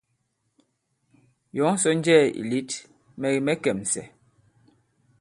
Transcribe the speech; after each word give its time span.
Yɔ̌ŋ 1.57 1.75
sɔ 1.81 1.89
nnjɛɛ̄ 1.97 2.25
ì 2.39 2.41
lět, 2.49 2.69
mɛ̀ 3.19 3.29
kì 3.35 3.39
mɛ̌ 3.45 3.55
kɛ̀msɛ̀. 3.63 4.05